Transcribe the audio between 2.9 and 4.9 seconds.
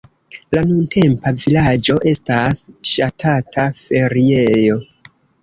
ŝatata feriejo.